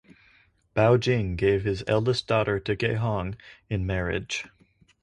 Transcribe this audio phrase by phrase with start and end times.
[0.75, 3.35] Bao Jing gave his eldest daughter to Ge Hong
[3.69, 4.45] in marriage.